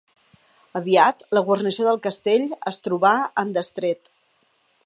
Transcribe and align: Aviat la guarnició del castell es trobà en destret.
Aviat 0.79 1.21
la 1.37 1.43
guarnició 1.51 1.87
del 1.89 2.01
castell 2.07 2.49
es 2.73 2.83
trobà 2.89 3.15
en 3.45 3.57
destret. 3.59 4.15